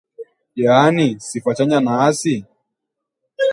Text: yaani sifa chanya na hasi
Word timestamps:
yaani 0.55 1.19
sifa 1.27 1.51
chanya 1.57 1.79
na 1.79 1.91
hasi 1.97 2.45